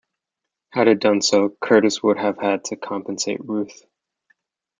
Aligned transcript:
Had 0.71 0.87
it 0.87 0.99
done 0.99 1.21
so, 1.21 1.55
Curtiss 1.61 2.01
would 2.01 2.17
have 2.17 2.39
had 2.39 2.63
to 2.63 2.75
compensate 2.75 3.39
Ruth. 3.39 3.85